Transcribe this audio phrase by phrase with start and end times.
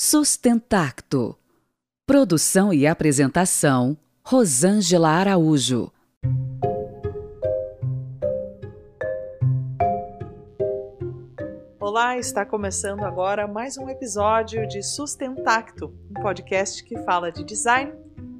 [0.00, 1.36] Sustentacto.
[2.06, 5.90] Produção e apresentação: Rosângela Araújo.
[11.80, 17.92] Olá, está começando agora mais um episódio de Sustentacto, um podcast que fala de design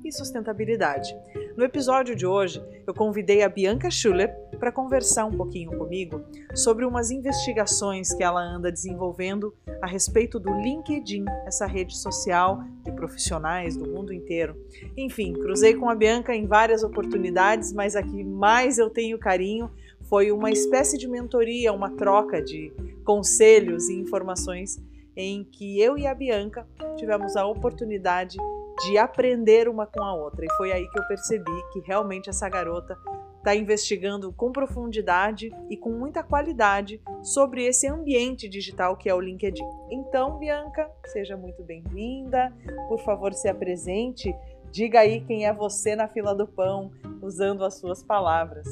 [0.04, 1.12] e sustentabilidade.
[1.59, 6.22] No episódio de hoje, eu convidei a Bianca Schuller para conversar um pouquinho comigo
[6.54, 9.52] sobre umas investigações que ela anda desenvolvendo
[9.82, 14.54] a respeito do LinkedIn, essa rede social de profissionais do mundo inteiro.
[14.96, 19.68] Enfim, cruzei com a Bianca em várias oportunidades, mas a que mais eu tenho carinho
[20.03, 22.72] foi uma espécie de mentoria, uma troca de
[23.04, 24.81] conselhos e informações
[25.17, 26.64] em que eu e a Bianca
[26.96, 28.57] tivemos a oportunidade de
[28.96, 30.45] aprender uma com a outra.
[30.45, 32.97] E foi aí que eu percebi que realmente essa garota
[33.39, 39.20] está investigando com profundidade e com muita qualidade sobre esse ambiente digital que é o
[39.20, 39.64] LinkedIn.
[39.91, 42.53] Então, Bianca, seja muito bem-vinda.
[42.89, 44.34] Por favor, se apresente.
[44.70, 46.91] Diga aí quem é você na fila do pão,
[47.23, 48.67] usando as suas palavras.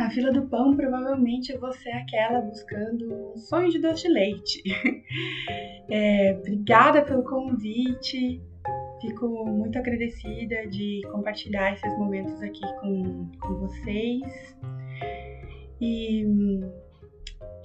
[0.00, 4.62] Na fila do pão, provavelmente você é aquela buscando um sonho de doce de leite.
[5.92, 8.40] É, obrigada pelo convite.
[9.00, 14.56] Fico muito agradecida de compartilhar esses momentos aqui com, com vocês.
[15.80, 16.60] E hum,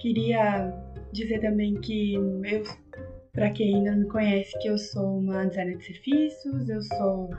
[0.00, 0.74] queria
[1.12, 2.64] dizer também que eu,
[3.32, 7.30] para quem ainda não me conhece, que eu sou uma designer de serviços, eu sou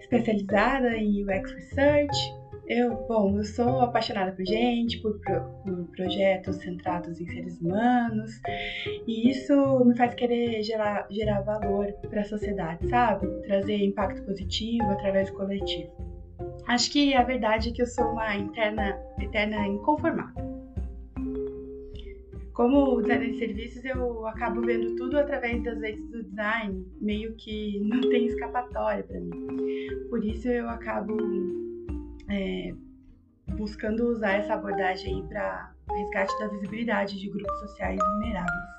[0.00, 2.34] especializada em UX Research,
[2.68, 8.40] eu, bom, eu sou apaixonada por gente, por, por, projetos centrados em seres humanos,
[9.06, 13.26] e isso me faz querer gerar, gerar valor para a sociedade, sabe?
[13.42, 15.90] Trazer impacto positivo através do coletivo.
[16.66, 20.44] Acho que a verdade é que eu sou uma interna, eterna inconformada.
[22.52, 27.78] Como designer de serviços, eu acabo vendo tudo através das lentes do design, meio que
[27.80, 29.30] não tem escapatória para mim.
[30.08, 31.14] Por isso eu acabo
[32.30, 32.74] é,
[33.54, 38.76] buscando usar essa abordagem para resgate da visibilidade de grupos sociais vulneráveis.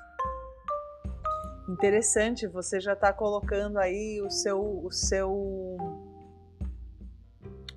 [1.68, 5.76] Interessante, você já está colocando aí o seu, o seu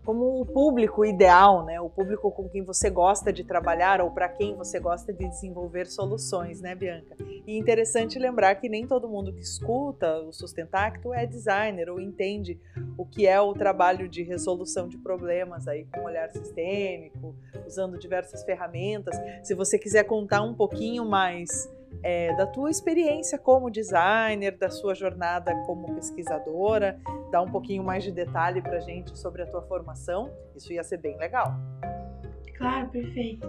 [0.04, 1.80] como o público ideal, né?
[1.80, 5.86] O público com quem você gosta de trabalhar ou para quem você gosta de desenvolver
[5.88, 7.16] soluções, né, Bianca?
[7.46, 12.60] E interessante lembrar que nem todo mundo que escuta o Sustentacto é designer ou entende
[12.98, 17.36] o que é o trabalho de resolução de problemas aí com olhar sistêmico,
[17.66, 19.16] usando diversas ferramentas.
[19.44, 21.70] Se você quiser contar um pouquinho mais
[22.04, 27.00] é, da tua experiência como designer, da sua jornada como pesquisadora,
[27.32, 30.98] dar um pouquinho mais de detalhe para gente sobre a tua formação, isso ia ser
[30.98, 31.54] bem legal.
[32.58, 33.48] Claro, perfeito.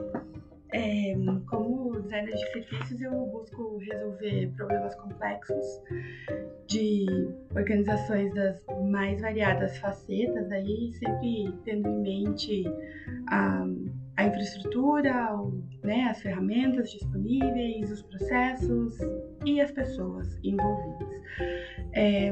[0.75, 1.15] É,
[1.51, 5.67] como designer de serviços, eu busco resolver problemas complexos
[6.67, 7.07] de
[7.55, 8.59] organizações das
[8.91, 12.65] mais variadas facetas, aí sempre tendo em mente
[13.29, 13.67] a
[14.17, 15.13] a infraestrutura,
[15.83, 18.99] né, as ferramentas disponíveis, os processos
[19.45, 21.09] e as pessoas envolvidas.
[21.95, 22.31] É,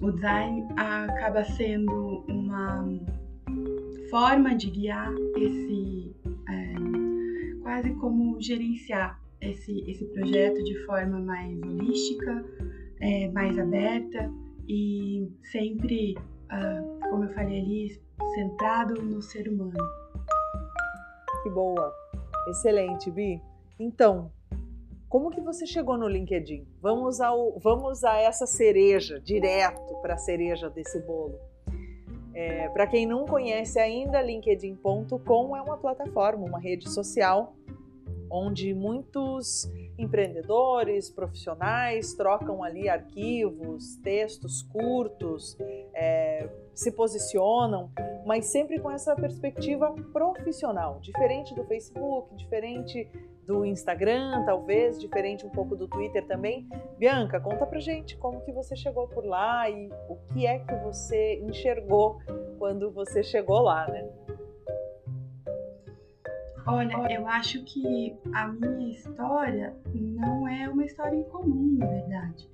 [0.00, 2.88] o design acaba sendo uma
[4.10, 6.14] forma de guiar esse,
[6.48, 12.44] é, quase como gerenciar esse, esse projeto de forma mais holística,
[13.00, 14.30] é, mais aberta
[14.66, 16.14] e sempre,
[16.44, 18.00] uh, como eu falei ali,
[18.34, 20.03] centrado no ser humano
[21.44, 21.94] que boa.
[22.48, 23.40] Excelente, Bi.
[23.78, 24.32] Então,
[25.10, 26.66] como que você chegou no LinkedIn?
[26.80, 31.38] Vamos, ao, vamos a essa cereja, direto para a cereja desse bolo.
[32.32, 37.54] É, para quem não conhece ainda, LinkedIn.com é uma plataforma, uma rede social
[38.34, 45.56] onde muitos empreendedores, profissionais trocam ali arquivos, textos curtos,
[45.94, 47.92] é, se posicionam,
[48.26, 53.08] mas sempre com essa perspectiva profissional, diferente do Facebook, diferente
[53.46, 56.66] do Instagram, talvez, diferente um pouco do Twitter também.
[56.98, 60.74] Bianca, conta pra gente como que você chegou por lá e o que é que
[60.76, 62.18] você enxergou
[62.58, 64.23] quando você chegou lá, né?
[66.66, 72.48] Olha, eu acho que a minha história não é uma história incomum, na verdade.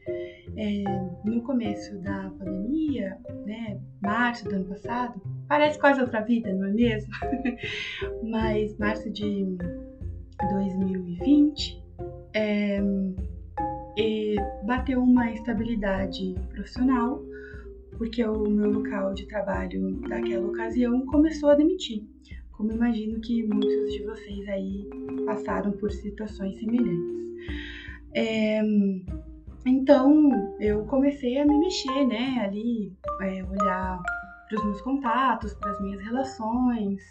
[0.56, 0.82] É,
[1.24, 3.16] no começo da pandemia,
[3.46, 7.12] né, março do ano passado, parece quase outra vida, não é mesmo?
[8.28, 9.56] Mas março de
[10.50, 11.80] 2020,
[12.34, 12.80] é,
[14.64, 17.22] bateu uma estabilidade profissional,
[17.96, 22.04] porque o meu local de trabalho daquela ocasião começou a demitir
[22.60, 24.86] como imagino que muitos de vocês aí
[25.24, 27.16] passaram por situações semelhantes.
[28.14, 28.60] É,
[29.64, 30.30] então
[30.60, 32.92] eu comecei a me mexer, né, ali,
[33.22, 33.98] é, olhar
[34.46, 37.02] para os meus contatos, para as minhas relações,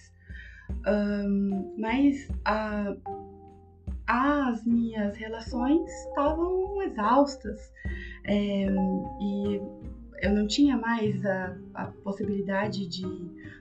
[0.88, 2.96] um, mas a,
[4.06, 7.74] as minhas relações estavam exaustas
[8.26, 8.68] é,
[9.20, 9.62] e
[10.22, 13.04] eu não tinha mais a, a, possibilidade de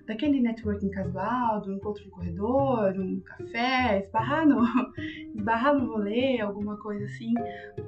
[0.06, 4.62] daquele networking casual, do encontro no corredor, um café, esbarrar no,
[5.36, 7.34] esbarrar no rolê, alguma coisa assim,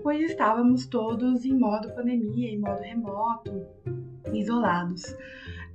[0.03, 3.67] pois estávamos todos em modo pandemia, em modo remoto,
[4.35, 5.03] isolados.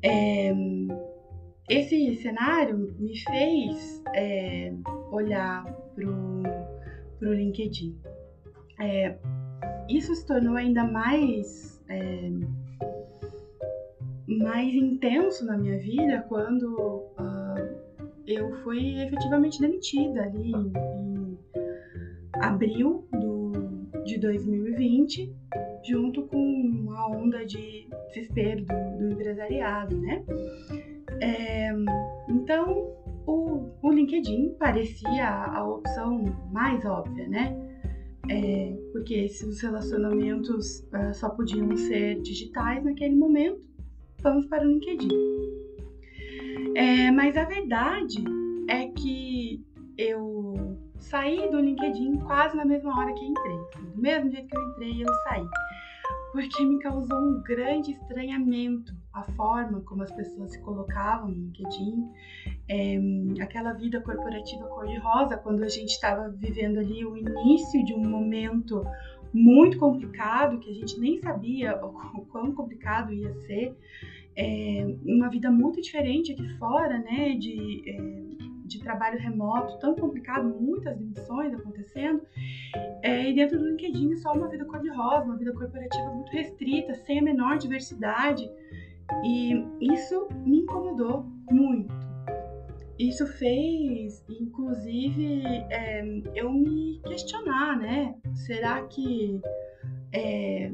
[0.03, 0.53] É,
[1.67, 4.71] esse cenário me fez é,
[5.11, 5.65] olhar
[5.95, 7.97] para o LinkedIn.
[8.79, 9.17] É,
[9.89, 12.29] isso se tornou ainda mais, é,
[14.27, 21.37] mais intenso na minha vida quando uh, eu fui efetivamente demitida ali em,
[22.41, 23.51] abril do,
[24.03, 25.33] de 2020,
[25.83, 30.23] junto com uma onda de desespero do, do empresariado, né?
[31.21, 31.71] É,
[32.29, 32.93] então,
[33.25, 37.57] o, o, LinkedIn parecia a, a, opção mais óbvia, né?
[38.29, 43.61] É, porque se os relacionamentos uh, só podiam ser digitais naquele momento,
[44.25, 45.07] vamos para o LinkedIn.
[46.75, 48.23] É, mas a verdade
[48.67, 49.63] é que
[49.97, 53.57] eu saí do LinkedIn quase na mesma hora que entrei.
[53.93, 55.45] Do mesmo jeito que eu entrei, eu saí
[56.35, 62.11] porque me causou um grande estranhamento a forma como as pessoas se colocavam no LinkedIn,
[62.67, 68.05] é, aquela vida corporativa cor-de-rosa, quando a gente estava vivendo ali o início de um
[68.05, 68.85] momento
[69.33, 73.73] muito complicado, que a gente nem sabia o quão complicado ia ser,
[74.37, 80.55] é, uma vida muito diferente aqui fora, né, de, é, de trabalho remoto, tão complicado,
[80.59, 82.21] muitas demissões acontecendo,
[83.01, 87.19] é, e dentro do LinkedIn só uma vida cor-de-rosa, uma vida corporativa muito restrita, sem
[87.19, 88.49] a menor diversidade,
[89.23, 91.93] e isso me incomodou muito.
[92.97, 96.01] Isso fez, inclusive, é,
[96.33, 98.15] eu me questionar, né?
[98.33, 99.41] Será que
[100.13, 100.71] é,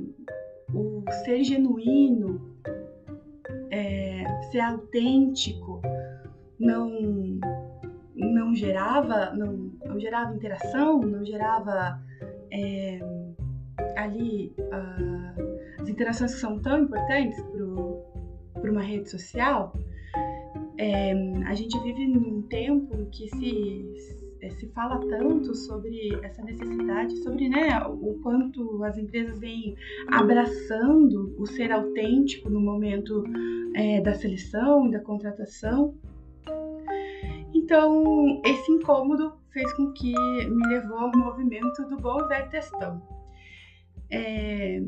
[0.71, 2.50] o ser genuíno,
[3.71, 5.81] é, ser autêntico,
[6.59, 7.39] não
[8.13, 11.99] não gerava, não, não gerava interação, não gerava
[12.51, 12.99] é,
[13.95, 17.41] ali uh, as interações que são tão importantes
[18.53, 19.73] para uma rede social.
[20.77, 21.13] É,
[21.45, 23.85] a gente vive num tempo em que se,
[24.49, 29.75] se fala tanto sobre essa necessidade, sobre né, o quanto as empresas vêm
[30.07, 33.23] abraçando o ser autêntico no momento
[33.75, 35.95] é, da seleção e da contratação.
[37.53, 43.01] Então, esse incômodo fez com que me levou ao movimento do bom velho textão.
[44.09, 44.81] É,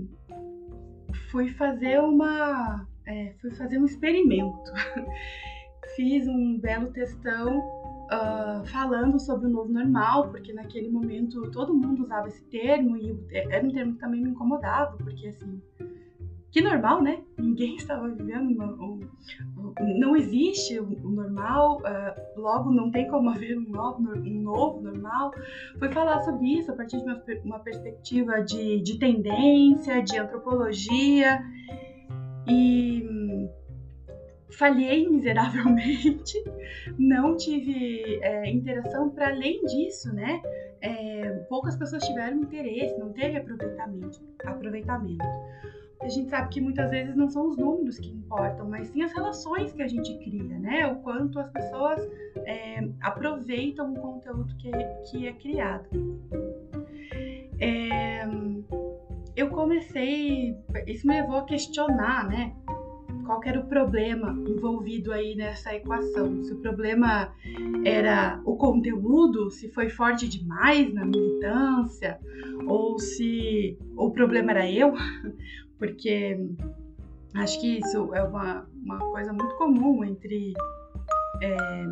[1.30, 4.72] fui fazer uma, é, fui fazer um experimento.
[5.96, 7.83] Fiz um belo textão
[8.14, 13.18] uh, falando sobre o novo normal, porque naquele momento todo mundo usava esse termo e
[13.32, 15.62] era um termo que também me incomodava, porque assim,
[16.52, 17.24] que normal, né?
[17.38, 19.00] Ninguém estava vivendo uma, um,
[19.98, 25.32] não existe o, normal, uh, logo não tem como haver um novo, um novo normal.
[25.80, 31.42] Foi falar sobre isso a partir de uma, uma perspectiva de, de tendência, de antropologia
[32.48, 33.04] e
[34.58, 36.38] falhei miseravelmente,
[36.98, 40.42] não tive é, interação para além disso, né?
[40.82, 44.22] É, poucas pessoas tiveram interesse, não teve aproveitamento.
[44.44, 45.24] aproveitamento
[46.04, 49.14] a gente sabe que muitas vezes não são os números que importam, mas sim as
[49.14, 50.88] relações que a gente cria, né?
[50.88, 52.00] O quanto as pessoas
[52.46, 54.72] é, aproveitam o conteúdo que,
[55.10, 55.88] que é criado.
[57.60, 58.24] É,
[59.36, 62.54] eu comecei, isso me levou a questionar, né?
[63.26, 66.44] Qual era o problema envolvido aí nessa equação?
[66.44, 67.34] Se o problema
[67.86, 72.20] era o conteúdo, se foi forte demais na militância,
[72.68, 74.94] ou se o problema era eu,
[75.80, 76.38] porque
[77.36, 80.54] acho que isso é uma, uma coisa muito comum entre,
[81.42, 81.86] é,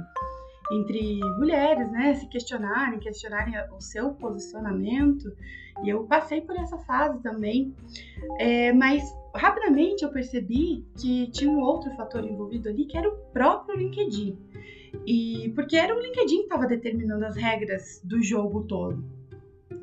[0.71, 2.13] entre mulheres, né?
[2.15, 5.31] Se questionarem, questionarem o seu posicionamento.
[5.83, 7.73] E eu passei por essa fase também,
[8.37, 9.03] é, mas
[9.35, 14.37] rapidamente eu percebi que tinha um outro fator envolvido ali, que era o próprio LinkedIn.
[15.05, 19.03] E porque era o LinkedIn que estava determinando as regras do jogo todo.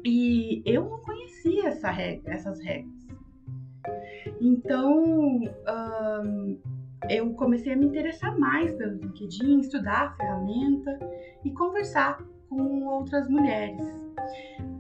[0.05, 2.99] E eu não conhecia essa regra, essas regras.
[4.41, 5.41] Então,
[6.25, 6.59] um,
[7.09, 10.99] eu comecei a me interessar mais pelo LinkedIn, estudar a ferramenta
[11.45, 13.83] e conversar com outras mulheres.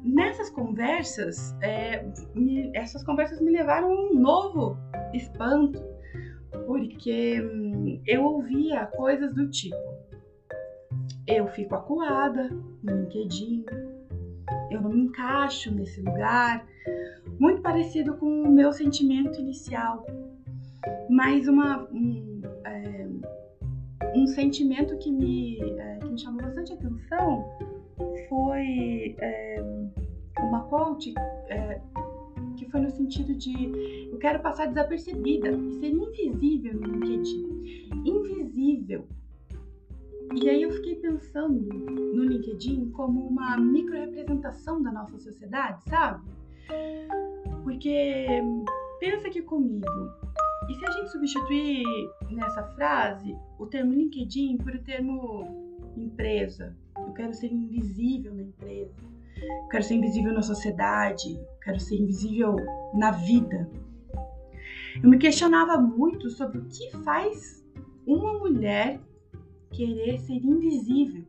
[0.02, 2.04] Nessas conversas, é,
[2.34, 4.76] me, essas conversas me levaram a um novo
[5.12, 5.82] espanto,
[6.66, 9.76] porque hum, eu ouvia coisas do tipo:
[11.26, 12.48] eu fico acuada
[12.82, 13.64] no LinkedIn,
[14.70, 16.66] eu não me encaixo nesse lugar,
[17.38, 20.06] muito parecido com o meu sentimento inicial,
[21.08, 23.08] mas uma, um, é,
[24.14, 27.44] um sentimento que me, é, que me chamou bastante atenção
[28.28, 29.62] foi é,
[30.40, 31.14] uma quote
[31.48, 31.80] é,
[32.56, 37.88] que foi no sentido de eu quero passar desapercebida e ser invisível no LinkedIn.
[38.04, 39.06] Invisível.
[40.34, 46.28] E aí eu fiquei pensando no LinkedIn como uma microrepresentação da nossa sociedade, sabe?
[47.62, 48.26] Porque
[49.00, 49.86] pensa aqui comigo,
[50.68, 51.84] e se a gente substituir
[52.30, 56.76] nessa frase o termo LinkedIn por o termo empresa?
[56.96, 58.94] Eu quero ser invisível na empresa.
[59.36, 61.34] Eu quero ser invisível na sociedade.
[61.34, 62.56] Eu quero ser invisível
[62.94, 63.70] na vida.
[65.02, 67.64] Eu me questionava muito sobre o que faz
[68.06, 69.00] uma mulher
[69.70, 71.24] querer ser invisível.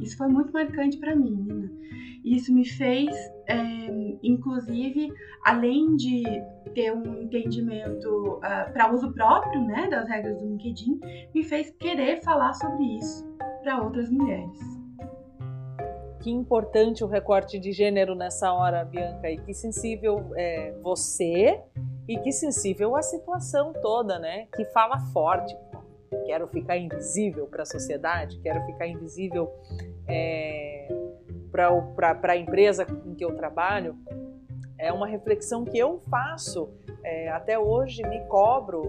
[0.00, 1.70] Isso foi muito marcante para mim, Nina.
[2.24, 3.14] Isso me fez,
[3.46, 3.56] é,
[4.22, 5.12] inclusive,
[5.44, 6.22] além de
[6.74, 11.00] ter um entendimento uh, ah, para uso próprio né, das regras do LinkedIn,
[11.34, 13.26] me fez querer falar sobre isso
[13.62, 14.58] para outras mulheres.
[16.20, 21.62] Que importante o recorte de gênero nessa hora, Bianca, e que sensível é, você
[22.08, 24.46] e que sensível a situação toda, né?
[24.54, 25.56] Que fala forte.
[26.26, 29.50] Quero ficar invisível para a sociedade, quero ficar invisível
[30.08, 30.88] é,
[31.50, 33.96] para a empresa em que eu trabalho,
[34.78, 36.68] é uma reflexão que eu faço
[37.02, 38.82] é, até hoje, me cobro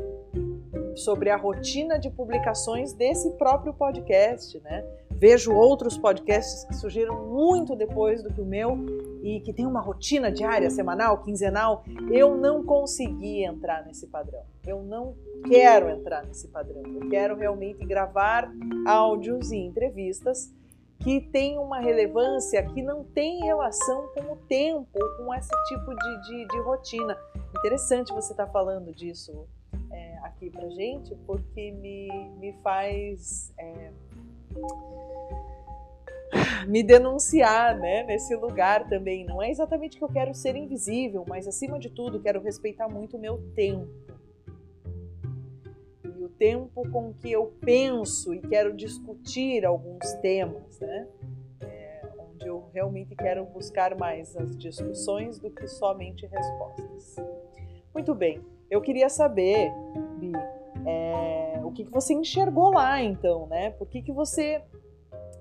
[0.95, 4.85] sobre a rotina de publicações desse próprio podcast, né?
[5.19, 8.77] Vejo outros podcasts que surgiram muito depois do que o meu
[9.21, 11.83] e que tem uma rotina diária, semanal, quinzenal.
[12.09, 14.43] Eu não consegui entrar nesse padrão.
[14.65, 16.83] Eu não quero entrar nesse padrão.
[16.85, 18.49] Eu quero realmente gravar
[18.87, 20.55] áudios e entrevistas
[20.99, 26.21] que tem uma relevância que não tem relação com o tempo, com esse tipo de,
[26.29, 27.17] de, de rotina.
[27.57, 29.45] Interessante você estar tá falando disso
[29.91, 32.07] é, aqui pra gente, porque me,
[32.39, 33.91] me faz é,
[36.67, 39.25] me denunciar né, nesse lugar também.
[39.25, 43.17] Não é exatamente que eu quero ser invisível, mas acima de tudo quero respeitar muito
[43.17, 43.87] o meu tempo
[46.39, 51.07] tempo com que eu penso e quero discutir alguns temas, né?
[51.59, 57.17] É, onde eu realmente quero buscar mais as discussões do que somente respostas.
[57.93, 58.41] Muito bem,
[58.71, 59.69] eu queria saber,
[60.17, 60.31] Bi,
[60.85, 63.71] é, o que, que você enxergou lá então, né?
[63.71, 64.61] Por que, que você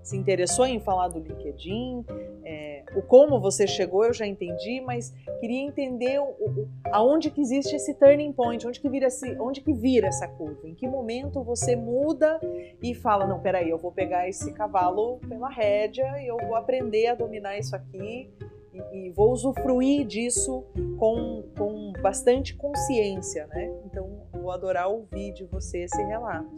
[0.09, 2.04] se interessou em falar do LinkedIn,
[2.42, 7.42] é, o como você chegou eu já entendi, mas queria entender o, o, aonde que
[7.42, 10.88] existe esse turning point, onde que, vira esse, onde que vira essa curva, em que
[10.88, 12.40] momento você muda
[12.83, 17.09] e fala, não, peraí, eu vou pegar esse cavalo pela rédea e eu vou aprender
[17.09, 18.30] a dominar isso aqui
[18.73, 20.64] e, e vou usufruir disso
[20.99, 23.71] com, com bastante consciência, né?
[23.85, 24.09] Então,
[24.49, 26.49] vou adorar ouvir de você esse relato.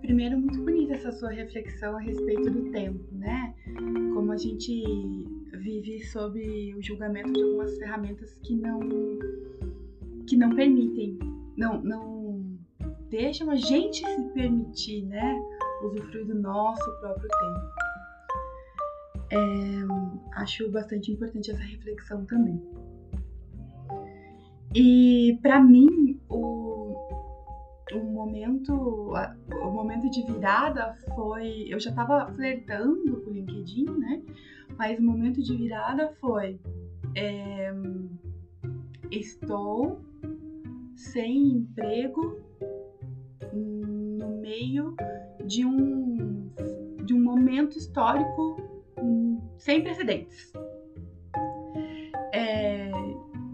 [0.00, 3.54] Primeiro, muito bonita essa sua reflexão a respeito do tempo, né?
[4.12, 4.82] Como a gente
[5.52, 8.80] vive sob o julgamento de algumas ferramentas que não
[10.26, 11.20] que não permitem,
[11.56, 12.58] não não
[13.08, 15.40] deixam a gente se permitir, né?
[15.84, 17.60] Usufruir do nosso próprio tempo.
[19.30, 22.60] É, acho bastante importante essa reflexão também.
[24.74, 26.96] E para mim, o,
[27.92, 29.12] o momento
[29.62, 34.22] o momento de virada foi eu já estava flertando com o LinkedIn né?
[34.76, 36.60] Mas o momento de virada foi
[37.14, 37.72] é,
[39.10, 40.00] estou
[40.94, 42.40] sem emprego
[43.52, 44.94] no meio
[45.44, 46.50] de um
[47.04, 48.56] de um momento histórico
[49.58, 50.52] sem precedentes.
[52.32, 52.90] É,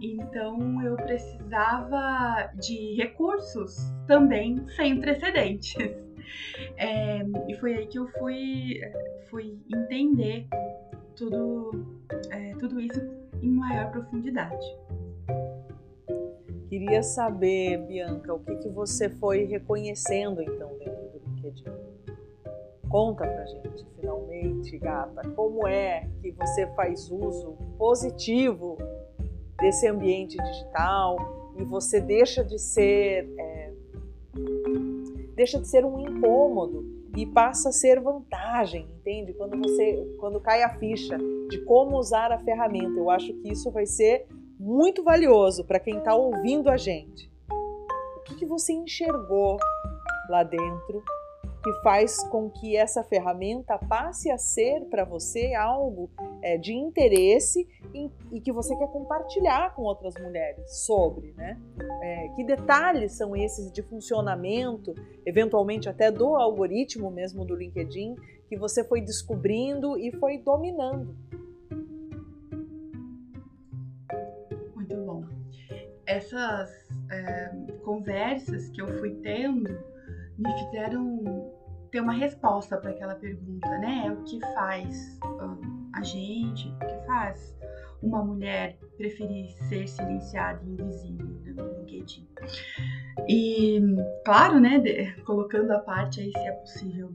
[0.00, 5.74] então eu precisava de recursos também sem precedentes.
[6.78, 7.18] É,
[7.48, 8.80] e foi aí que eu fui,
[9.28, 10.46] fui entender
[11.14, 13.00] tudo, é, tudo isso
[13.42, 14.64] em maior profundidade.
[16.68, 21.64] Queria saber, Bianca, o que, que você foi reconhecendo então dentro do LinkedIn?
[22.88, 28.78] Conta pra gente, finalmente, gata, como é que você faz uso positivo
[29.62, 31.16] desse ambiente digital
[31.56, 33.72] e você deixa de ser é,
[35.36, 36.84] deixa de ser um incômodo
[37.16, 39.32] e passa a ser vantagem, entende?
[39.34, 41.16] Quando você, quando cai a ficha
[41.48, 44.26] de como usar a ferramenta, eu acho que isso vai ser
[44.58, 47.30] muito valioso para quem está ouvindo a gente.
[48.16, 49.58] O que, que você enxergou
[50.28, 51.02] lá dentro
[51.62, 56.10] que faz com que essa ferramenta passe a ser para você algo
[56.42, 61.58] é, de interesse e, e, que você quer compartilhar com outras mulheres sobre, né?
[62.02, 64.94] É, que detalhes são esses de funcionamento,
[65.24, 68.16] eventualmente até do algoritmo mesmo do LinkedIn,
[68.48, 71.16] que você foi descobrindo e foi dominando?
[74.74, 75.24] Muito bom.
[76.04, 76.70] Essas
[77.10, 77.50] é,
[77.84, 79.70] conversas que eu fui tendo
[80.36, 81.61] me fizeram
[81.92, 84.10] ter uma resposta para aquela pergunta, né?
[84.10, 85.58] O que faz uh,
[85.94, 87.54] a gente, o que faz
[88.02, 92.26] uma mulher preferir ser silenciada e invisível né, no LinkedIn?
[93.28, 93.80] E,
[94.24, 97.10] claro, né, de, colocando a parte aí se é possível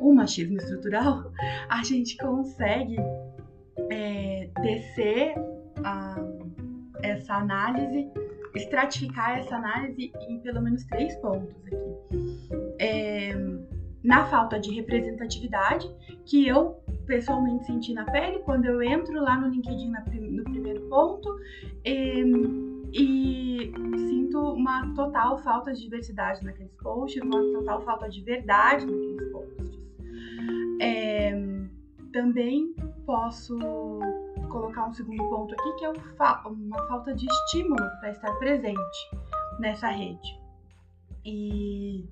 [0.00, 1.32] o machismo estrutural,
[1.70, 2.96] a gente consegue
[3.90, 5.34] é, descer
[5.84, 6.16] a,
[7.02, 8.10] essa análise
[8.56, 12.27] estratificar essa análise em pelo menos três pontos aqui.
[12.78, 13.34] É,
[14.02, 15.88] na falta de representatividade,
[16.24, 21.28] que eu pessoalmente senti na pele quando eu entro lá no LinkedIn no primeiro ponto
[21.84, 22.22] e,
[22.92, 29.32] e sinto uma total falta de diversidade naqueles posts, uma total falta de verdade naqueles
[29.32, 29.78] posts.
[30.80, 31.32] É,
[32.12, 33.58] também posso
[34.48, 39.10] colocar um segundo ponto aqui, que é uma falta de estímulo para estar presente
[39.58, 40.40] nessa rede.
[41.24, 42.08] E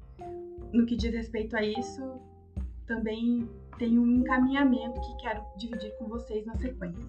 [0.73, 2.20] no que diz respeito a isso,
[2.87, 7.04] também tem um encaminhamento que quero dividir com vocês na sequência.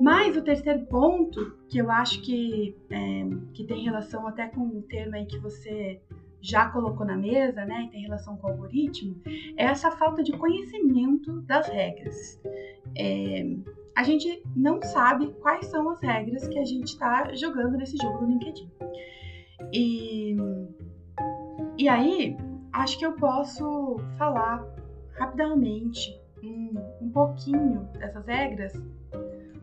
[0.00, 4.82] Mas o terceiro ponto, que eu acho que, é, que tem relação até com o
[4.82, 6.00] termo aí que você
[6.40, 9.20] já colocou na mesa, né, e tem relação com o algoritmo,
[9.56, 12.40] é essa falta de conhecimento das regras.
[12.96, 13.56] É,
[13.96, 18.18] a gente não sabe quais são as regras que a gente está jogando nesse jogo
[18.18, 18.70] do LinkedIn.
[19.72, 20.36] E,
[21.78, 22.36] e aí,
[22.74, 24.66] acho que eu posso falar
[25.12, 28.72] rapidamente um, um pouquinho dessas regras,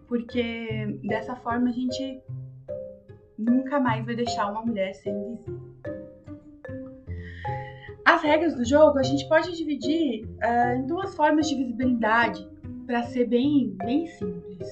[0.08, 2.22] porque dessa forma a gente
[3.38, 5.72] nunca mais vai deixar uma mulher ser invisível.
[8.06, 12.48] As regras do jogo a gente pode dividir uh, em duas formas de visibilidade
[12.86, 14.68] para ser bem, bem simples.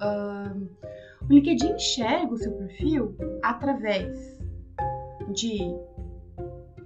[0.00, 0.68] Uh,
[1.28, 4.40] o LinkedIn enxerga o seu perfil através
[5.32, 5.74] de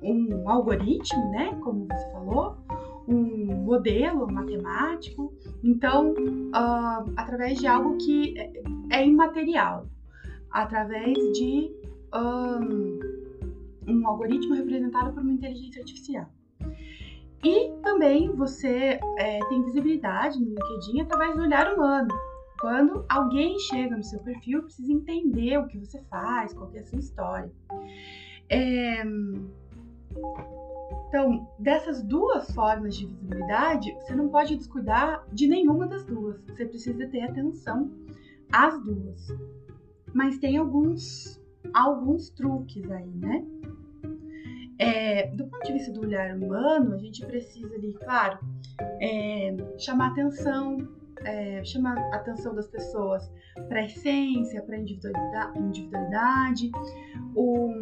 [0.02, 2.56] um algoritmo, né, como você falou,
[3.06, 5.32] um modelo matemático,
[5.64, 8.52] então uh, através de algo que é,
[8.90, 9.86] é imaterial,
[10.50, 11.72] através de
[12.14, 12.98] um,
[13.90, 16.26] um algoritmo representado por uma inteligência artificial.
[17.42, 22.08] E também você é, tem visibilidade no LinkedIn através do olhar humano.
[22.60, 26.84] Quando alguém chega no seu perfil, precisa entender o que você faz, qual é a
[26.84, 27.52] sua história.
[28.48, 29.04] É...
[31.08, 36.38] Então, dessas duas formas de visibilidade, você não pode descuidar de nenhuma das duas.
[36.44, 37.90] Você precisa ter atenção
[38.52, 39.28] às duas.
[40.12, 43.44] Mas tem alguns, alguns truques aí, né?
[44.78, 48.38] É, do ponto de vista do olhar humano, a gente precisa ali, claro,
[49.00, 50.76] é, chamar atenção,
[51.24, 53.28] é, chamar atenção das pessoas
[53.68, 56.70] para a essência, para a individualidade, individualidade.
[57.34, 57.72] O,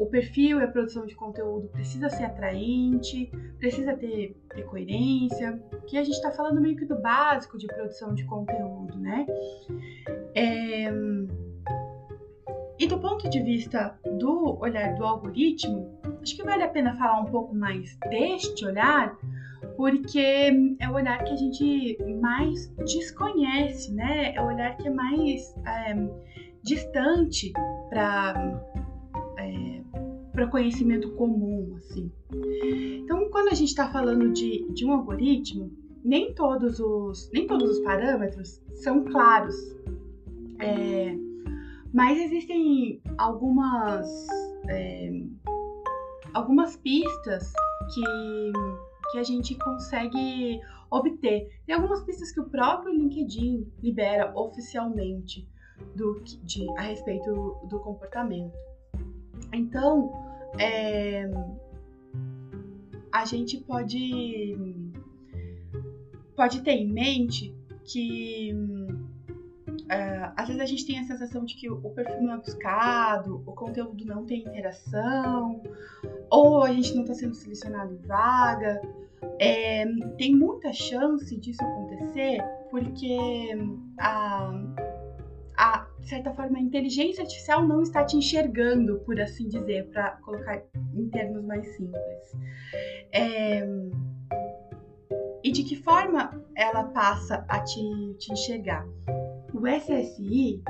[0.00, 5.98] o perfil e a produção de conteúdo precisa ser atraente, precisa ter, ter coerência, que
[5.98, 9.26] a gente está falando meio que do básico de produção de conteúdo, né?
[10.34, 10.90] É,
[12.78, 17.20] e do ponto de vista do olhar do algoritmo, acho que vale a pena falar
[17.20, 19.14] um pouco mais deste olhar,
[19.76, 24.34] porque é o olhar que a gente mais desconhece, né?
[24.34, 25.94] É o olhar que é mais é,
[26.62, 27.52] distante
[27.90, 28.69] para
[30.32, 32.10] para conhecimento comum, assim.
[33.02, 35.72] Então, quando a gente está falando de, de um algoritmo,
[36.04, 39.54] nem todos os nem todos os parâmetros são claros.
[40.58, 41.16] É,
[41.92, 44.06] mas existem algumas,
[44.68, 45.10] é,
[46.32, 47.52] algumas pistas
[47.92, 48.52] que,
[49.10, 51.48] que a gente consegue obter.
[51.66, 55.48] Tem algumas pistas que o próprio LinkedIn libera oficialmente
[55.94, 58.52] do, de, a respeito do comportamento.
[59.52, 60.12] Então,
[60.58, 61.28] é,
[63.12, 64.56] a gente pode,
[66.36, 68.54] pode ter em mente que
[69.90, 73.42] uh, às vezes a gente tem a sensação de que o perfil não é buscado,
[73.46, 75.62] o conteúdo não tem interação,
[76.30, 78.80] ou a gente não está sendo selecionado em vaga.
[79.38, 79.84] É,
[80.16, 83.18] tem muita chance disso acontecer porque
[83.98, 84.50] a,
[86.10, 90.60] certa forma, a inteligência artificial não está te enxergando, por assim dizer, para colocar
[90.94, 92.36] em termos mais simples.
[93.12, 93.66] É,
[95.42, 97.80] e de que forma ela passa a te,
[98.18, 98.86] te enxergar?
[99.54, 100.62] O SSI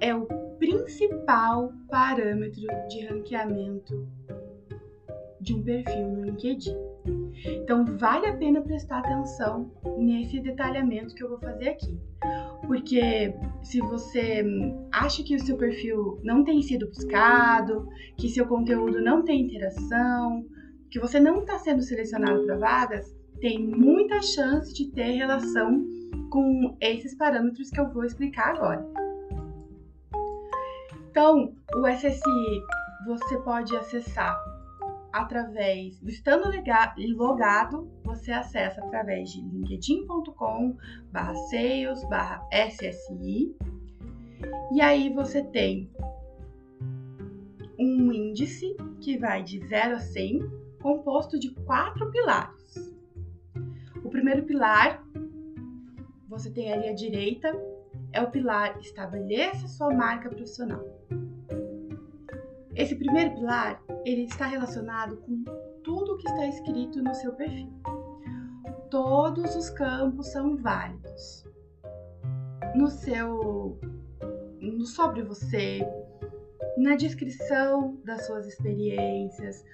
[0.00, 0.26] é o
[0.58, 4.08] principal parâmetro de ranqueamento
[5.40, 6.76] de um perfil no LinkedIn.
[7.62, 11.98] Então, vale a pena prestar atenção nesse detalhamento que eu vou fazer aqui.
[12.66, 14.44] Porque se você
[14.92, 20.46] acha que o seu perfil não tem sido buscado, que seu conteúdo não tem interação,
[20.90, 25.84] que você não está sendo selecionado para vagas, tem muita chance de ter relação
[26.30, 28.86] com esses parâmetros que eu vou explicar agora.
[31.10, 32.62] Então, o SSI
[33.06, 34.53] você pode acessar
[35.14, 36.50] através do estando
[37.14, 40.76] logado, você acessa através de linkedin.com
[41.50, 42.02] sales
[42.52, 43.56] SSI
[44.72, 45.88] e aí você tem
[47.78, 50.50] um índice que vai de 0 a 100
[50.82, 52.92] composto de quatro pilares.
[54.02, 55.00] O primeiro pilar,
[56.28, 57.56] você tem ali à direita,
[58.12, 60.84] é o pilar estabeleça sua marca profissional.
[62.76, 65.44] Esse primeiro pilar, ele está relacionado com
[65.82, 67.72] tudo que está escrito no seu perfil.
[68.90, 71.44] Todos os campos são válidos.
[72.74, 73.78] No seu
[74.60, 75.86] no sobre você,
[76.76, 79.64] na descrição das suas experiências,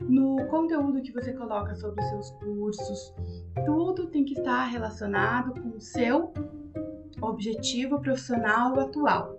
[0.00, 3.14] no conteúdo que você coloca sobre os seus cursos,
[3.64, 6.32] tudo tem que estar relacionado com o seu
[7.20, 9.35] objetivo profissional atual.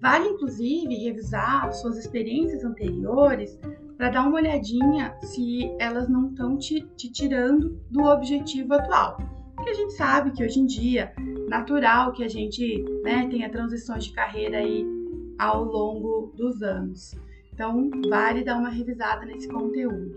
[0.00, 3.58] Vale inclusive revisar suas experiências anteriores
[3.96, 9.18] para dar uma olhadinha se elas não estão te, te, tirando do objetivo atual.
[9.56, 11.12] Porque a gente sabe que hoje em dia,
[11.48, 14.86] natural que a gente né, tenha transições de carreira aí
[15.36, 17.16] ao longo dos anos.
[17.52, 20.16] Então, vale dar uma revisada nesse conteúdo.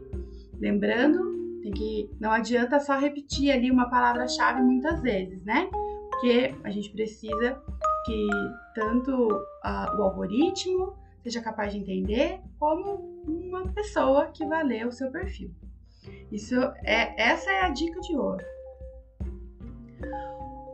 [0.59, 5.67] Lembrando, tem que não adianta só repetir ali uma palavra-chave muitas vezes, né?
[6.11, 7.59] Porque a gente precisa
[8.05, 8.27] que
[8.75, 14.91] tanto uh, o algoritmo seja capaz de entender, como uma pessoa que vai ler o
[14.91, 15.53] seu perfil.
[16.31, 18.43] Isso é, essa é a dica de ouro.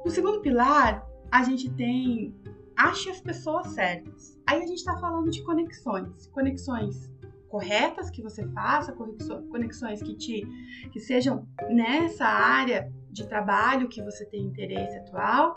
[0.05, 2.33] No segundo pilar, a gente tem
[2.77, 4.39] ache as pessoas certas.
[4.45, 7.11] Aí a gente está falando de conexões, conexões
[7.49, 10.45] corretas que você faça, conexões que te
[10.91, 15.55] que sejam nessa área de trabalho que você tem interesse atual.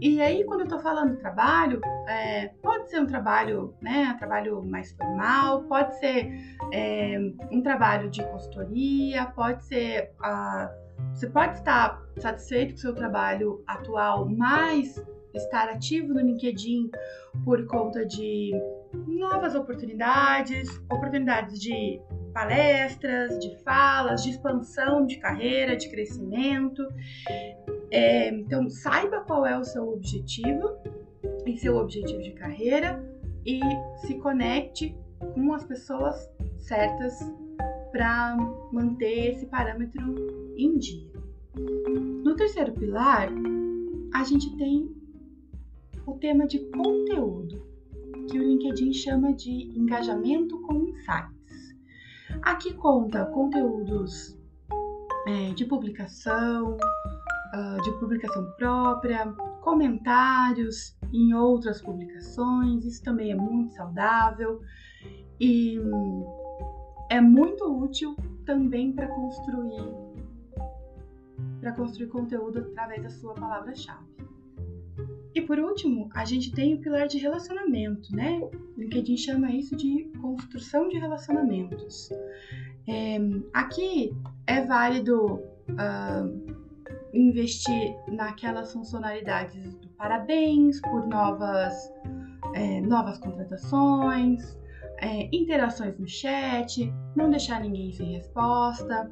[0.00, 4.64] E aí, quando eu estou falando trabalho, é, pode ser um trabalho, né, um trabalho
[4.64, 6.28] mais formal, pode ser
[6.72, 7.16] é,
[7.50, 10.12] um trabalho de consultoria, pode ser.
[10.20, 15.02] Uh, você pode estar satisfeito com o seu trabalho atual, mas
[15.36, 16.90] estar ativo no LinkedIn
[17.44, 18.52] por conta de
[19.06, 22.00] novas oportunidades, oportunidades de
[22.32, 26.86] palestras, de falas, de expansão de carreira, de crescimento.
[27.90, 30.76] É, então, saiba qual é o seu objetivo
[31.46, 33.02] e seu objetivo de carreira
[33.44, 33.60] e
[33.98, 34.96] se conecte
[35.34, 37.18] com as pessoas certas
[37.92, 38.36] para
[38.72, 41.10] manter esse parâmetro em dia.
[42.24, 43.30] No terceiro pilar,
[44.12, 44.94] a gente tem
[46.06, 47.66] o tema de conteúdo,
[48.30, 51.76] que o LinkedIn chama de engajamento com insights.
[52.42, 54.38] Aqui conta conteúdos
[55.26, 59.26] é, de publicação, uh, de publicação própria,
[59.60, 64.60] comentários em outras publicações, isso também é muito saudável
[65.40, 65.78] e
[67.10, 70.06] é muito útil também para construir
[71.60, 74.06] para construir conteúdo através da sua palavra-chave.
[75.46, 78.40] Por último, a gente tem o pilar de relacionamento, né?
[78.40, 82.10] O LinkedIn chama isso de construção de relacionamentos.
[82.88, 83.18] É,
[83.52, 84.12] aqui
[84.46, 86.56] é válido uh,
[87.12, 91.74] investir naquelas funcionalidades do parabéns por novas,
[92.54, 94.56] é, novas contratações,
[94.98, 99.10] é, interações no chat, não deixar ninguém sem resposta.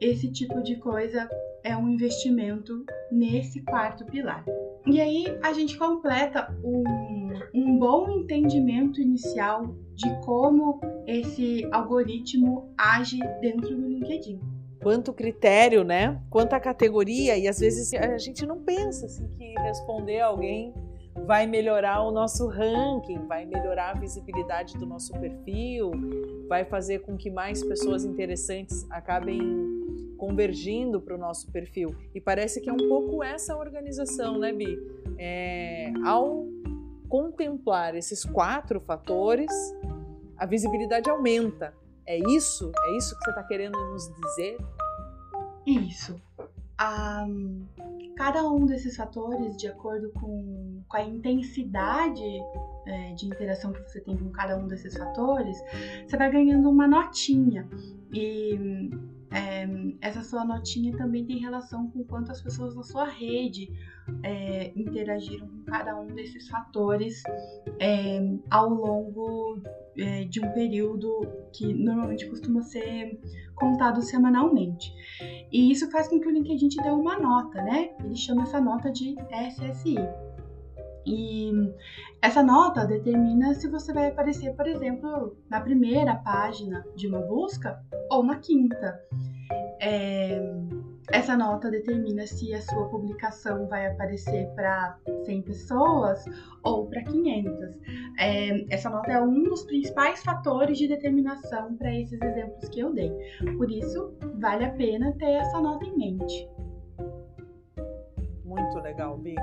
[0.00, 1.28] Esse tipo de coisa
[1.64, 4.44] é um investimento nesse quarto pilar.
[4.90, 6.82] E aí a gente completa um,
[7.54, 14.40] um bom entendimento inicial de como esse algoritmo age dentro do LinkedIn.
[14.82, 16.18] Quanto critério, né?
[16.30, 20.72] Quanta categoria, e às vezes a gente não pensa assim, que responder alguém
[21.14, 25.90] vai melhorar o nosso ranking, vai melhorar a visibilidade do nosso perfil,
[26.48, 29.40] vai fazer com que mais pessoas interessantes acabem
[30.16, 31.94] convergindo para o nosso perfil.
[32.14, 34.78] E parece que é um pouco essa organização, né, Bi?
[35.16, 36.46] É, ao
[37.08, 39.52] contemplar esses quatro fatores,
[40.36, 41.72] a visibilidade aumenta.
[42.06, 42.70] É isso?
[42.84, 44.58] É isso que você está querendo nos dizer?
[45.66, 46.20] Isso.
[46.80, 47.66] Um,
[48.16, 52.22] cada um desses fatores, de acordo com, com a intensidade
[52.86, 55.56] é, de interação que você tem com cada um desses fatores,
[56.06, 57.68] você vai ganhando uma notinha.
[58.12, 58.90] E
[59.30, 59.68] é,
[60.00, 63.70] essa sua notinha também tem relação com quantas pessoas na sua rede
[64.22, 67.22] é, interagiram com cada um desses fatores
[67.78, 68.20] é,
[68.50, 69.60] ao longo
[69.98, 73.20] é, de um período que normalmente costuma ser
[73.54, 74.90] contado semanalmente.
[75.52, 77.90] E isso faz com que o LinkedIn te dê uma nota, né?
[78.02, 79.96] Ele chama essa nota de SSI.
[81.08, 81.50] E
[82.20, 87.82] essa nota determina se você vai aparecer, por exemplo, na primeira página de uma busca
[88.10, 89.00] ou na quinta.
[89.80, 90.38] É,
[91.10, 96.22] essa nota determina se a sua publicação vai aparecer para 100 pessoas
[96.62, 97.78] ou para 500.
[98.18, 102.92] É, essa nota é um dos principais fatores de determinação para esses exemplos que eu
[102.92, 103.10] dei.
[103.56, 106.46] Por isso, vale a pena ter essa nota em mente.
[108.44, 109.36] Muito legal, Bi.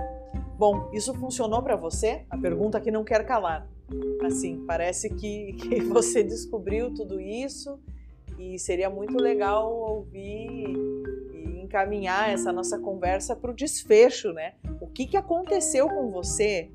[0.57, 2.25] Bom, isso funcionou para você?
[2.29, 3.67] A pergunta que não quer calar.
[4.25, 7.77] Assim, parece que, que você descobriu tudo isso
[8.39, 10.73] e seria muito legal ouvir
[11.33, 14.53] e encaminhar essa nossa conversa para o desfecho, né?
[14.79, 16.71] O que, que aconteceu com você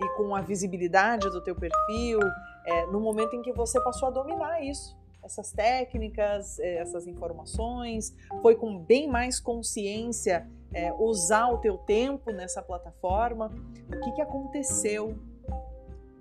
[0.00, 2.18] e com a visibilidade do teu perfil
[2.64, 5.01] é, no momento em que você passou a dominar isso?
[5.22, 12.30] Essas técnicas, é, essas informações, foi com bem mais consciência é, usar o teu tempo
[12.32, 13.50] nessa plataforma,
[13.88, 15.16] o que, que aconteceu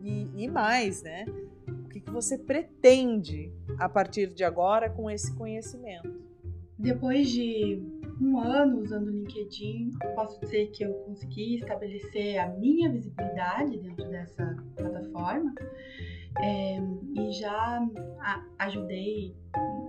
[0.02, 1.26] e, e mais, né?
[1.68, 6.22] O que, que você pretende a partir de agora com esse conhecimento?
[6.78, 7.82] Depois de
[8.20, 14.08] um ano usando o LinkedIn, posso dizer que eu consegui estabelecer a minha visibilidade dentro
[14.10, 15.54] dessa plataforma
[16.40, 16.80] é,
[17.16, 17.82] e já
[18.60, 19.36] ajudei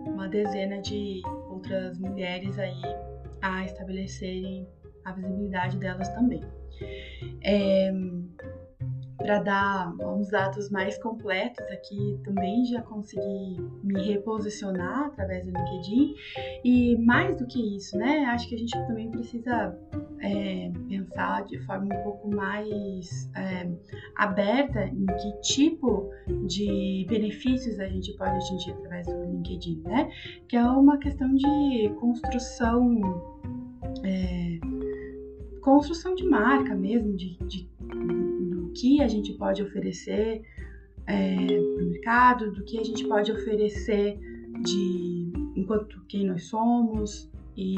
[0.06, 2.82] uma dezena de outras mulheres aí
[3.40, 4.66] a estabelecerem
[5.04, 6.42] a visibilidade delas também.
[7.44, 7.92] É,
[9.22, 16.14] para dar uns dados mais completos aqui, também já consegui me reposicionar através do LinkedIn.
[16.64, 18.24] E mais do que isso, né?
[18.26, 19.78] Acho que a gente também precisa
[20.22, 23.68] é, pensar de forma um pouco mais é,
[24.16, 26.10] aberta em que tipo
[26.46, 30.10] de benefícios a gente pode atingir através do LinkedIn, né?
[30.48, 33.00] Que é uma questão de construção.
[34.04, 34.58] É,
[35.60, 37.70] construção de marca mesmo, de, de
[38.74, 40.42] que a gente pode oferecer
[41.06, 44.18] é, para o mercado, do que a gente pode oferecer
[44.60, 47.76] de enquanto quem nós somos e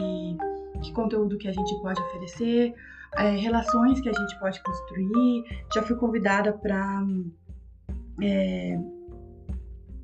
[0.82, 2.74] que conteúdo que a gente pode oferecer,
[3.16, 5.44] é, relações que a gente pode construir.
[5.72, 7.02] Já fui convidada para
[8.22, 8.78] é,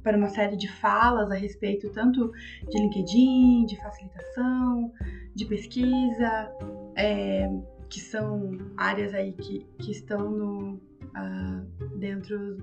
[0.02, 2.32] para uma série de falas a respeito tanto
[2.68, 4.92] de LinkedIn, de facilitação,
[5.34, 6.50] de pesquisa,
[6.96, 7.48] é,
[7.88, 12.56] que são áreas aí que, que estão no, uh, dentro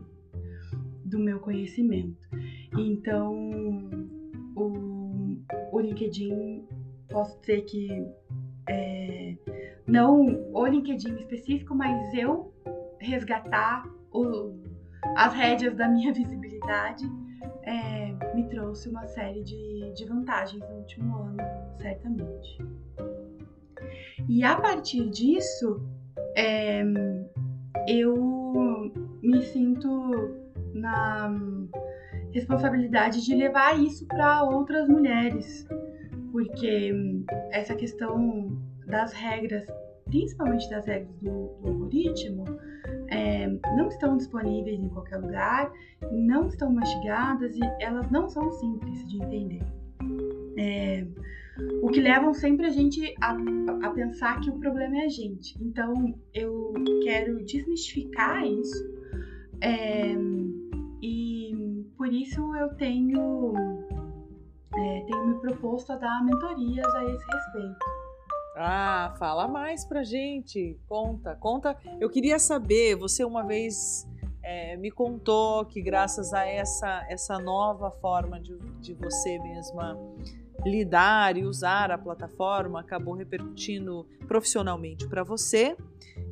[1.06, 2.18] do meu conhecimento.
[2.78, 3.50] Então,
[4.56, 5.38] o,
[5.72, 6.66] o LinkedIn,
[7.10, 8.06] posso dizer que
[8.70, 9.36] é,
[9.86, 12.54] não o LinkedIn específico, mas eu
[13.00, 14.54] resgatar o,
[15.16, 17.06] as rédeas da minha visibilidade
[17.64, 21.38] é, me trouxe uma série de, de vantagens no último ano,
[21.78, 22.58] certamente.
[24.28, 25.82] E a partir disso,
[26.36, 26.84] é,
[27.88, 28.92] eu
[29.22, 29.90] me sinto
[30.74, 31.30] na
[32.32, 35.68] responsabilidade de levar isso para outras mulheres,
[36.38, 36.94] porque
[37.52, 39.66] essa questão das regras,
[40.06, 42.46] principalmente das regras do, do algoritmo,
[43.08, 45.72] é, não estão disponíveis em qualquer lugar,
[46.12, 49.64] não estão mastigadas e elas não são simples de entender.
[50.60, 51.08] É,
[51.82, 53.36] o que levam sempre a gente a,
[53.88, 55.58] a pensar que o problema é a gente.
[55.60, 56.72] Então, eu
[57.04, 58.96] quero desmistificar isso
[59.62, 60.16] é,
[61.02, 63.56] e por isso eu tenho,
[64.76, 67.86] é, tenho me proposto a dar mentorias a esse respeito.
[68.56, 70.80] Ah, fala mais pra gente.
[70.88, 71.78] Conta, conta.
[72.00, 74.08] Eu queria saber, você uma vez
[74.42, 79.96] é, me contou que graças a essa, essa nova forma de, de você mesma
[80.66, 85.76] lidar e usar a plataforma acabou repercutindo profissionalmente para você.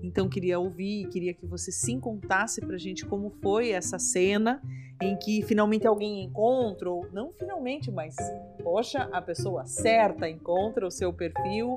[0.02, 4.62] Então queria ouvir, queria que você sim contasse para a gente como foi essa cena
[5.02, 8.16] em que finalmente alguém encontra, ou não finalmente, mas
[8.64, 11.76] poxa, a pessoa certa encontra o seu perfil,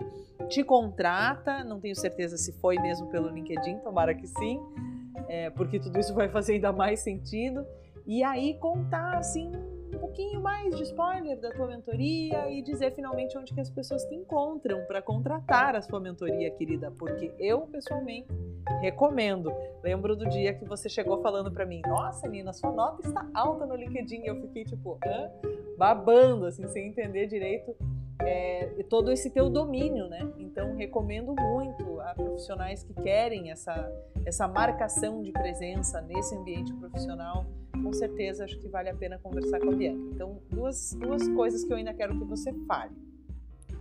[0.48, 4.60] te contrata, não tenho certeza se foi mesmo pelo LinkedIn, tomara que sim,
[5.26, 7.66] é, porque tudo isso vai fazer ainda mais sentido.
[8.06, 9.52] E aí contar assim
[9.94, 14.04] um pouquinho mais de spoiler da tua mentoria e dizer finalmente onde que as pessoas
[14.04, 18.28] te encontram para contratar a sua mentoria, querida, porque eu pessoalmente
[18.80, 19.52] recomendo.
[19.82, 23.64] Lembro do dia que você chegou falando para mim: "Nossa, Nina, sua nota está alta
[23.64, 24.24] no LinkedIn".
[24.24, 25.30] Eu fiquei tipo, Hã?
[25.76, 27.74] babando assim, sem entender direito
[28.20, 30.30] é, todo esse teu domínio, né?
[30.38, 33.90] Então recomendo muito a profissionais que querem essa
[34.24, 37.46] essa marcação de presença nesse ambiente profissional
[37.82, 40.02] com certeza acho que vale a pena conversar com a Bianca.
[40.14, 42.94] Então, duas, duas coisas que eu ainda quero que você fale.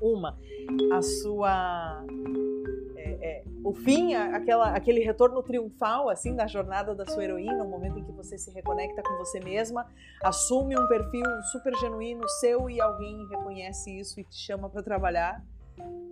[0.01, 0.38] Uma,
[0.91, 2.05] a sua.
[2.95, 7.69] É, é, o fim, aquela, aquele retorno triunfal assim da jornada da sua heroína, o
[7.69, 9.88] momento em que você se reconecta com você mesma,
[10.23, 15.43] assume um perfil super genuíno seu e alguém reconhece isso e te chama para trabalhar.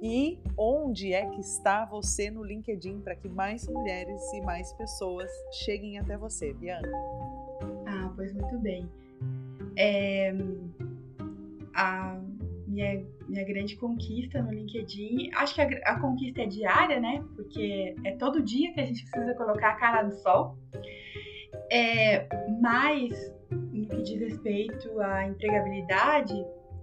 [0.02, 5.32] E onde é que está você no LinkedIn para que mais mulheres e mais pessoas
[5.63, 6.91] cheguem até você, Bianca?
[8.15, 8.89] pois muito bem.
[9.76, 10.34] É,
[11.74, 12.17] a
[12.76, 17.24] minha, minha grande conquista no LinkedIn, acho que a, a, conquista é diária, né?
[17.36, 20.58] Porque é todo dia que a gente precisa colocar a cara no sol.
[21.72, 22.28] É,
[22.62, 26.34] mas, no que diz respeito à empregabilidade,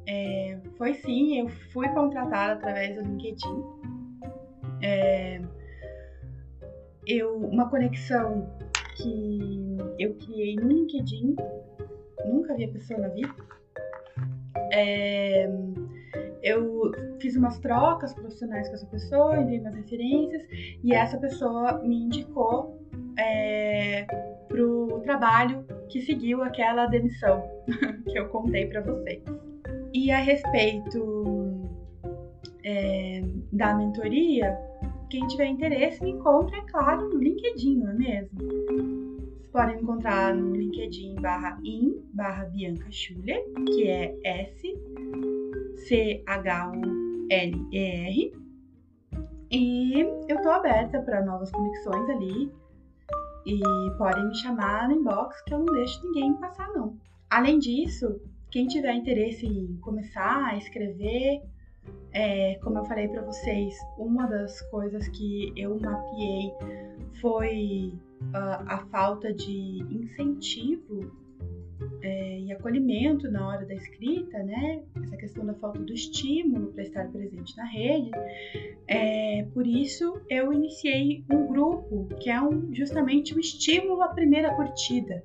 [0.09, 3.63] é, foi sim, eu fui contratada através do LinkedIn.
[4.83, 5.43] É,
[7.07, 8.51] eu, uma conexão
[8.97, 11.37] que eu criei no LinkedIn,
[12.25, 13.35] nunca vi a pessoa na vida.
[14.73, 15.49] É,
[16.43, 20.43] eu fiz umas trocas profissionais com essa pessoa, enviei umas referências
[20.83, 22.79] e essa pessoa me indicou
[23.19, 24.07] é,
[24.49, 27.43] pro trabalho que seguiu aquela demissão
[28.11, 29.23] que eu contei para vocês.
[29.95, 31.69] E a respeito
[32.65, 34.57] é, da mentoria,
[35.11, 38.39] quem tiver interesse me encontra, é claro, no LinkedIn, não é mesmo?
[39.53, 44.17] Podem me encontrar no LinkedIn barra in barra Bianca Schuller, que é
[45.83, 46.93] S-C-H-U-L-E-R.
[49.51, 52.53] E eu tô aberta para novas conexões ali.
[53.45, 53.61] E
[53.99, 56.97] podem me chamar no inbox que eu não deixo ninguém passar, não.
[57.29, 61.43] Além disso, quem tiver interesse em começar a escrever
[62.13, 66.53] é, como eu falei para vocês, uma das coisas que eu mapeei
[67.21, 67.93] foi
[68.35, 71.11] uh, a falta de incentivo
[72.03, 74.83] é, e acolhimento na hora da escrita, né?
[75.03, 78.11] Essa questão da falta do estímulo para estar presente na rede.
[78.89, 84.55] É, por isso, eu iniciei um grupo que é um, justamente o estímulo à primeira
[84.55, 85.23] curtida.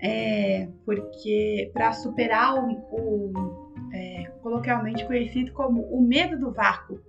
[0.00, 7.00] É, porque para superar o, o é, coloquialmente conhecido como o medo do vácuo.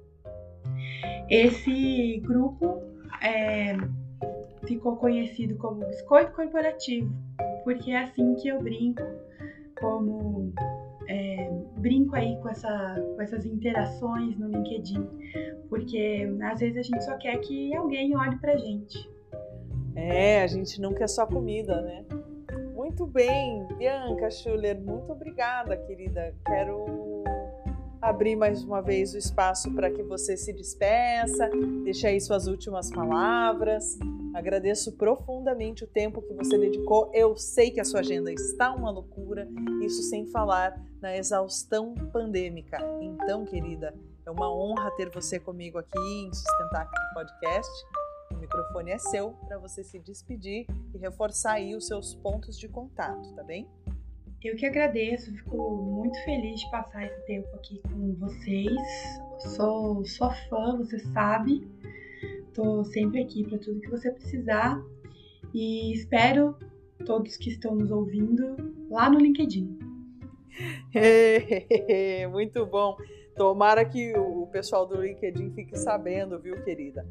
[1.30, 2.84] Esse grupo
[3.22, 3.76] é,
[4.66, 7.12] ficou conhecido como biscoito corporativo,
[7.64, 9.04] porque é assim que eu brinco,
[9.80, 10.54] como
[11.08, 15.08] é, brinco aí com, essa, com essas interações no LinkedIn,
[15.70, 19.10] porque às vezes a gente só quer que alguém olhe pra gente.
[19.96, 22.06] É, a gente não quer só comida, né?
[22.76, 26.34] Muito bem, Bianca Schuller, muito obrigada, querida.
[26.46, 27.24] Quero
[28.02, 31.50] abrir mais uma vez o espaço para que você se despeça,
[31.84, 33.98] deixe aí suas últimas palavras.
[34.34, 37.12] Agradeço profundamente o tempo que você dedicou.
[37.14, 39.48] Eu sei que a sua agenda está uma loucura,
[39.84, 42.78] isso sem falar na exaustão pandêmica.
[43.02, 43.94] Então, querida,
[44.26, 47.86] é uma honra ter você comigo aqui em Sustentar aqui Podcast
[48.44, 53.34] microfone é seu para você se despedir e reforçar aí os seus pontos de contato,
[53.34, 53.68] tá bem?
[54.44, 58.74] Eu que agradeço, fico muito feliz de passar esse tempo aqui com vocês.
[59.56, 61.66] Sou sua fã, você sabe.
[62.54, 64.80] Tô sempre aqui para tudo que você precisar
[65.54, 66.56] e espero
[67.06, 68.56] todos que estão nos ouvindo
[68.90, 69.80] lá no LinkedIn.
[72.32, 72.96] Muito bom.
[73.36, 77.08] Tomara que o pessoal do LinkedIn fique sabendo, viu, querida?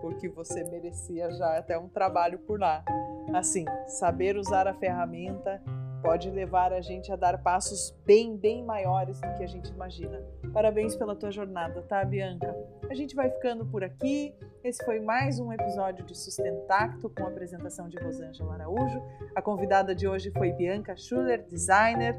[0.00, 2.84] Porque você merecia já até um trabalho por lá.
[3.32, 5.62] Assim, saber usar a ferramenta
[6.02, 10.22] pode levar a gente a dar passos bem, bem maiores do que a gente imagina.
[10.52, 12.54] Parabéns pela tua jornada, tá, Bianca?
[12.88, 14.34] A gente vai ficando por aqui.
[14.64, 19.02] Esse foi mais um episódio de Sustentacto com a apresentação de Rosângela Araújo.
[19.34, 22.16] A convidada de hoje foi Bianca Schuller, designer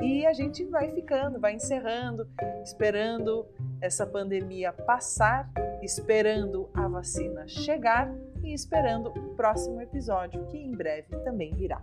[0.00, 2.28] E a gente vai ficando, vai encerrando,
[2.62, 3.46] esperando
[3.80, 5.50] essa pandemia passar,
[5.82, 8.12] esperando a vacina chegar
[8.42, 11.82] e esperando o próximo episódio, que em breve também virá.